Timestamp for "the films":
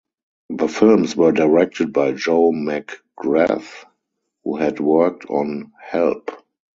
0.49-1.15